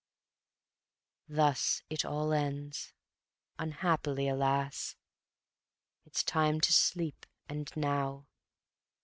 [1.29, 2.91] Thus it all ends
[3.59, 4.95] unhappily, alas!
[6.07, 8.25] It's time to sleep, and now